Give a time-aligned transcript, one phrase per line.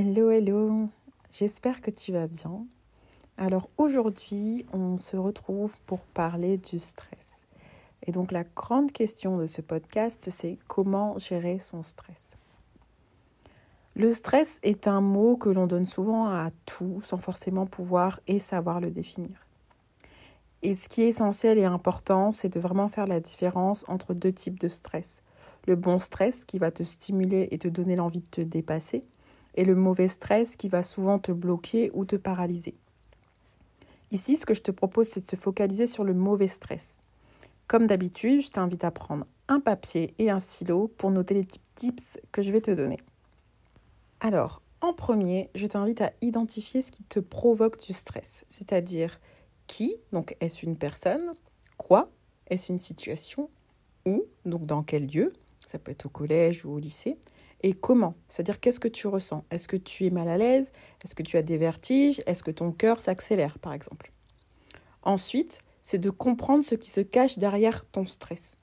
[0.00, 0.88] Hello, hello,
[1.32, 2.64] j'espère que tu vas bien.
[3.36, 7.48] Alors aujourd'hui, on se retrouve pour parler du stress.
[8.06, 12.36] Et donc la grande question de ce podcast, c'est comment gérer son stress.
[13.96, 18.38] Le stress est un mot que l'on donne souvent à tout sans forcément pouvoir et
[18.38, 19.48] savoir le définir.
[20.62, 24.32] Et ce qui est essentiel et important, c'est de vraiment faire la différence entre deux
[24.32, 25.22] types de stress.
[25.66, 29.04] Le bon stress qui va te stimuler et te donner l'envie de te dépasser
[29.58, 32.76] et le mauvais stress qui va souvent te bloquer ou te paralyser.
[34.12, 37.00] Ici, ce que je te propose, c'est de se focaliser sur le mauvais stress.
[37.66, 42.20] Comme d'habitude, je t'invite à prendre un papier et un stylo pour noter les tips
[42.30, 42.98] que je vais te donner.
[44.20, 49.18] Alors, en premier, je t'invite à identifier ce qui te provoque du stress, c'est-à-dire
[49.66, 51.32] qui, donc est-ce une personne,
[51.76, 52.12] quoi,
[52.46, 53.50] est-ce une situation,
[54.06, 55.32] où, donc dans quel lieu,
[55.66, 57.18] ça peut être au collège ou au lycée,
[57.62, 58.14] et comment?
[58.28, 59.44] C'est-à-dire qu'est-ce que tu ressens?
[59.50, 60.72] Est-ce que tu es mal à l'aise?
[61.04, 62.22] Est-ce que tu as des vertiges?
[62.26, 64.12] Est-ce que ton cœur s'accélère, par exemple?
[65.02, 68.56] Ensuite, c'est de comprendre ce qui se cache derrière ton stress.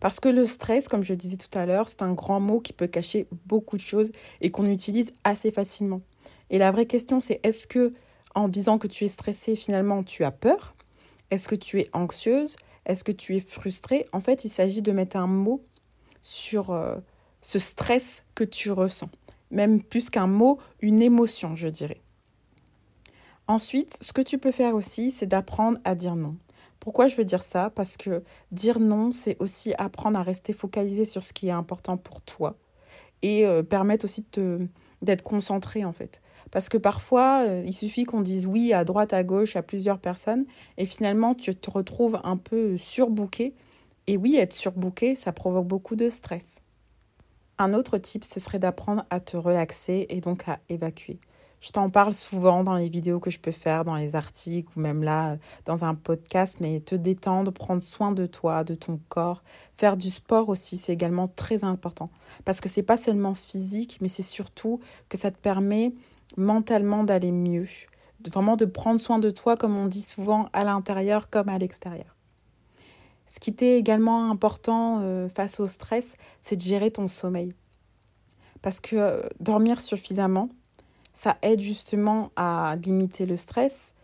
[0.00, 2.72] Parce que le stress, comme je disais tout à l'heure, c'est un grand mot qui
[2.72, 6.00] peut cacher beaucoup de choses et qu'on utilise assez facilement.
[6.50, 7.92] Et la vraie question, c'est est-ce que
[8.34, 10.76] en disant que tu es stressée, finalement, tu as peur?
[11.30, 12.56] Est-ce que tu es anxieuse?
[12.86, 14.06] Est-ce que tu es frustrée?
[14.12, 15.62] En fait, il s'agit de mettre un mot
[16.22, 16.96] sur, euh,
[17.42, 19.10] ce stress que tu ressens.
[19.50, 22.00] Même plus qu'un mot, une émotion, je dirais.
[23.46, 26.36] Ensuite, ce que tu peux faire aussi, c'est d'apprendre à dire non.
[26.80, 27.70] Pourquoi je veux dire ça?
[27.70, 28.22] Parce que
[28.52, 32.56] dire non, c'est aussi apprendre à rester focalisé sur ce qui est important pour toi
[33.22, 34.24] et euh, permettre aussi
[35.02, 36.20] d'être concentré en fait.
[36.50, 39.98] Parce que parfois, euh, il suffit qu'on dise oui à droite, à gauche, à plusieurs
[39.98, 40.46] personnes,
[40.78, 43.54] et finalement, tu te retrouves un peu surbooké.
[44.06, 46.62] Et oui, être surbooké, ça provoque beaucoup de stress.
[47.60, 51.18] Un autre type, ce serait d'apprendre à te relaxer et donc à évacuer.
[51.60, 54.80] Je t'en parle souvent dans les vidéos que je peux faire, dans les articles ou
[54.80, 59.42] même là dans un podcast, mais te détendre, prendre soin de toi, de ton corps,
[59.76, 62.10] faire du sport aussi, c'est également très important
[62.44, 65.92] parce que c'est pas seulement physique, mais c'est surtout que ça te permet
[66.36, 67.66] mentalement d'aller mieux,
[68.24, 72.17] vraiment de prendre soin de toi comme on dit souvent à l'intérieur comme à l'extérieur.
[73.28, 77.54] Ce qui était également important euh, face au stress, c'est de gérer ton sommeil.
[78.62, 80.48] Parce que euh, dormir suffisamment,
[81.12, 83.94] ça aide justement à limiter le stress.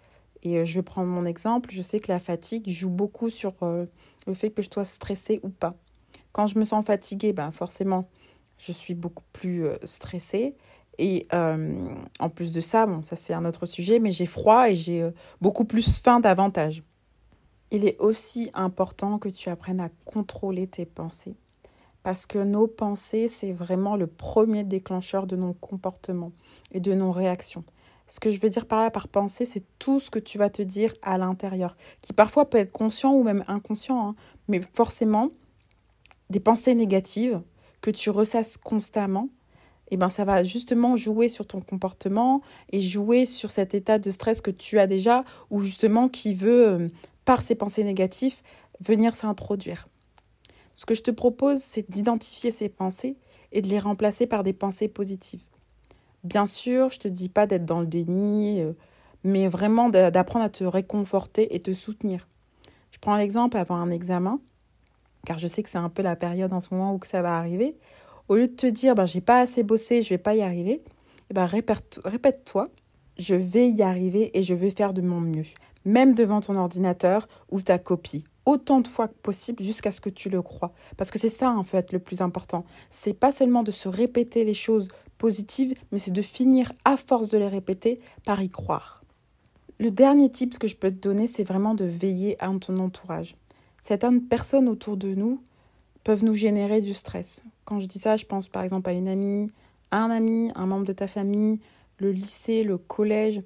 [0.42, 1.70] Et euh, je vais prendre mon exemple.
[1.72, 5.48] Je sais que la fatigue joue beaucoup sur le fait que je sois stressée ou
[5.48, 5.74] pas.
[6.32, 8.08] Quand je me sens fatiguée, ben forcément,
[8.58, 10.54] je suis beaucoup plus stressée.
[10.98, 14.76] Et en plus de ça, bon, ça c'est un autre sujet, mais j'ai froid et
[14.76, 15.08] j'ai
[15.40, 16.82] beaucoup plus faim davantage.
[17.74, 21.34] Il est aussi important que tu apprennes à contrôler tes pensées.
[22.04, 26.30] Parce que nos pensées, c'est vraiment le premier déclencheur de nos comportements
[26.70, 27.64] et de nos réactions.
[28.06, 30.50] Ce que je veux dire par là, par pensée, c'est tout ce que tu vas
[30.50, 34.14] te dire à l'intérieur, qui parfois peut être conscient ou même inconscient, hein,
[34.46, 35.30] mais forcément,
[36.30, 37.42] des pensées négatives
[37.80, 39.30] que tu ressasses constamment,
[39.90, 44.10] eh ben ça va justement jouer sur ton comportement et jouer sur cet état de
[44.10, 46.88] stress que tu as déjà ou justement qui veut euh,
[47.24, 48.42] par ces pensées négatives,
[48.80, 49.88] venir s'introduire.
[50.74, 53.16] Ce que je te propose, c'est d'identifier ces pensées
[53.52, 55.44] et de les remplacer par des pensées positives.
[56.24, 58.72] Bien sûr, je ne te dis pas d'être dans le déni, euh,
[59.22, 62.28] mais vraiment d'apprendre à te réconforter et te soutenir.
[62.90, 64.40] Je prends l'exemple avant un examen,
[65.26, 67.38] car je sais que c'est un peu la période en ce moment où ça va
[67.38, 67.76] arriver.
[68.28, 70.82] Au lieu de te dire, ben, j'ai pas assez bossé, je vais pas y arriver,
[71.30, 72.68] eh ben, répète-toi,
[73.18, 75.44] je vais y arriver et je vais faire de mon mieux
[75.84, 80.10] même devant ton ordinateur ou ta copie autant de fois que possible jusqu'à ce que
[80.10, 80.72] tu le crois.
[80.98, 82.64] Parce que c'est ça en fait le plus important.
[82.90, 87.28] C'est pas seulement de se répéter les choses positives, mais c'est de finir à force
[87.28, 89.02] de les répéter par y croire.
[89.80, 93.34] Le dernier tip que je peux te donner, c'est vraiment de veiller à ton entourage.
[93.80, 95.40] Certaines personnes autour de nous
[96.04, 97.42] peuvent nous générer du stress.
[97.64, 99.50] Quand je dis ça, je pense par exemple à une amie,
[99.90, 101.60] un ami, un membre de ta famille,
[101.98, 103.42] le lycée, le collège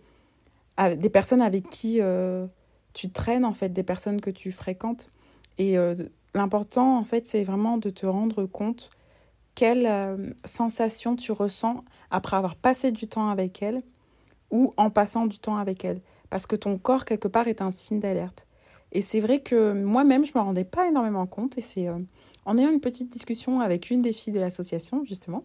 [0.97, 2.47] des personnes avec qui euh,
[2.93, 5.11] tu traînes, en fait, des personnes que tu fréquentes.
[5.59, 5.95] Et euh,
[6.35, 8.91] l'important, en fait, c'est vraiment de te rendre compte
[9.55, 13.83] quelle euh, sensation tu ressens après avoir passé du temps avec elle
[14.51, 16.01] ou en passant du temps avec elle.
[16.31, 18.47] Parce que ton corps, quelque part, est un signe d'alerte.
[18.93, 21.59] Et c'est vrai que moi-même, je ne me rendais pas énormément compte.
[21.59, 21.89] Et c'est
[22.45, 25.45] en ayant une petite discussion avec une des filles de l'association, justement,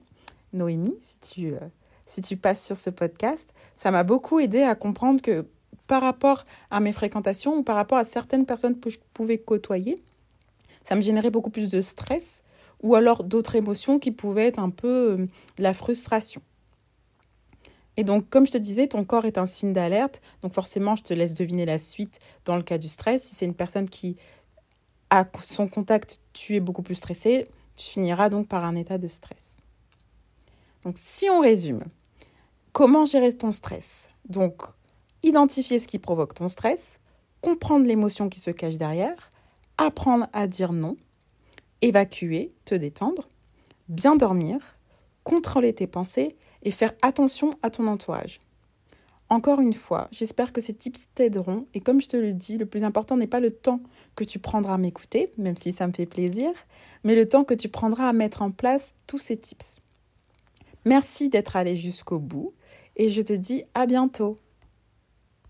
[0.54, 1.54] Noémie, si tu
[2.06, 3.54] si tu passes sur ce podcast.
[3.76, 5.46] Ça m'a beaucoup aidé à comprendre que
[5.88, 10.02] par rapport à mes fréquentations ou par rapport à certaines personnes que je pouvais côtoyer,
[10.84, 12.44] ça me générait beaucoup plus de stress
[12.82, 15.28] ou alors d'autres émotions qui pouvaient être un peu euh,
[15.58, 16.42] la frustration.
[17.96, 20.22] Et donc, comme je te disais, ton corps est un signe d'alerte.
[20.42, 23.24] Donc, forcément, je te laisse deviner la suite dans le cas du stress.
[23.24, 24.18] Si c'est une personne qui,
[25.10, 29.08] à son contact, tu es beaucoup plus stressé, tu finiras donc par un état de
[29.08, 29.63] stress.
[30.84, 31.84] Donc, si on résume,
[32.72, 34.10] comment gérer ton stress?
[34.28, 34.64] Donc,
[35.22, 37.00] identifier ce qui provoque ton stress,
[37.42, 39.32] comprendre l'émotion qui se cache derrière,
[39.78, 40.98] apprendre à dire non,
[41.82, 43.30] évacuer, te détendre,
[43.90, 44.58] bien dormir,
[45.24, 48.40] contrôler tes pensées et faire attention à ton entourage.
[49.30, 52.66] Encore une fois, j'espère que ces tips t'aideront et comme je te le dis, le
[52.66, 53.82] plus important n'est pas le temps
[54.16, 56.52] que tu prendras à m'écouter, même si ça me fait plaisir,
[57.04, 59.82] mais le temps que tu prendras à mettre en place tous ces tips.
[60.86, 62.54] Merci d'être allé jusqu'au bout
[62.96, 64.40] et je te dis à bientôt.